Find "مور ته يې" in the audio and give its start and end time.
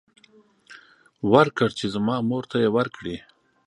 2.29-2.69